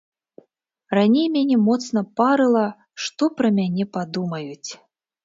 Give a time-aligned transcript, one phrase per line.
[0.97, 2.63] Раней мяне моцна парыла,
[3.05, 4.71] што пра мяне падумаюць.